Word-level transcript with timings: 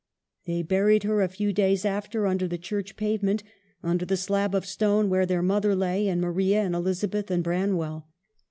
They 0.47 0.63
buried 0.63 1.03
her, 1.03 1.21
a 1.21 1.27
few 1.29 1.53
days 1.53 1.85
after, 1.85 2.25
under 2.25 2.47
the 2.47 2.57
church 2.57 2.95
pavement; 2.95 3.43
under 3.83 4.03
the 4.03 4.17
slab 4.17 4.55
of 4.55 4.65
stone 4.65 5.11
where 5.11 5.27
their 5.27 5.43
mother 5.43 5.75
lay, 5.75 6.07
and 6.07 6.19
Maria 6.19 6.63
and 6.63 6.73
Elizabeth 6.73 7.29
and 7.29 7.43
Branwell. 7.43 8.07